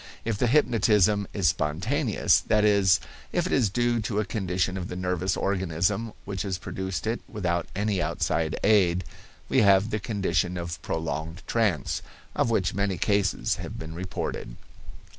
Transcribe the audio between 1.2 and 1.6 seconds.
is